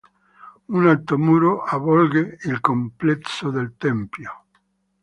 Un 0.75 0.87
alto 0.87 1.15
muro 1.19 1.61
avvolge 1.63 2.39
il 2.45 2.59
complesso 2.59 3.51
del 3.51 3.75
tempio. 3.77 4.45